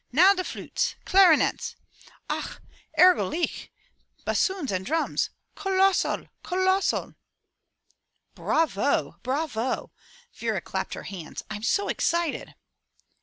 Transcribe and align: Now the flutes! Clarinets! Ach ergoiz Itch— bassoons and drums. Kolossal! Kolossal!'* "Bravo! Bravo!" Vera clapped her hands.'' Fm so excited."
Now 0.11 0.33
the 0.33 0.43
flutes! 0.43 0.95
Clarinets! 1.05 1.75
Ach 2.27 2.59
ergoiz 2.97 3.43
Itch— 3.43 3.71
bassoons 4.25 4.71
and 4.71 4.83
drums. 4.83 5.29
Kolossal! 5.55 6.27
Kolossal!'* 6.43 7.13
"Bravo! 8.33 9.19
Bravo!" 9.21 9.91
Vera 10.39 10.59
clapped 10.59 10.95
her 10.95 11.03
hands.'' 11.03 11.43
Fm 11.51 11.63
so 11.63 11.87
excited." 11.87 12.55